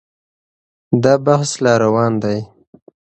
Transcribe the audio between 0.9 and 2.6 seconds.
دا بحث لا روان دی.